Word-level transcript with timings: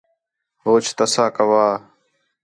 ہوچ 0.63 0.85
تَسّہ 0.97 1.25
کَوّا 1.35 1.67